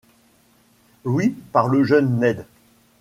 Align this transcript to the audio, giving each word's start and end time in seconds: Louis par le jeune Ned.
Louis 1.05 1.29
par 1.29 1.67
le 1.67 1.83
jeune 1.83 2.17
Ned. 2.17 2.43